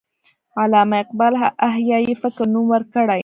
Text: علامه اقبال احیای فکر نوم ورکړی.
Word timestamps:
علامه 0.61 0.97
اقبال 1.03 1.33
احیای 1.69 2.09
فکر 2.21 2.41
نوم 2.53 2.65
ورکړی. 2.73 3.19